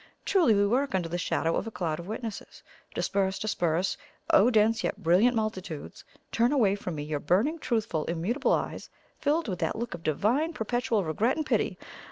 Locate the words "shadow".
1.19-1.55